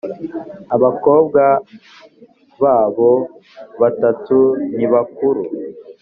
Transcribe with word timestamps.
abakobwa 0.75 1.41
babo 2.61 3.11
batatu 3.81 4.37
nibakuru. 4.75 5.41